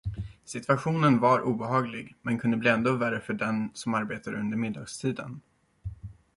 [0.45, 5.41] Situationen var obehaglig, men kunde bli ändå värre för den, som arbetade under middagstiden.